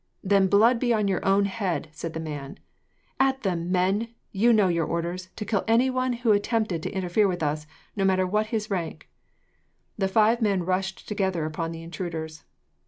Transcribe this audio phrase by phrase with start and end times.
[0.23, 2.57] "Then your blood be on your own head!" the man said.
[3.19, 4.07] "At them, men!
[4.31, 8.25] you know your orders to kill anyone who attempted to interfere with us, no matter
[8.25, 9.07] what his rank."
[9.99, 12.43] The five men rushed together upon the intruders.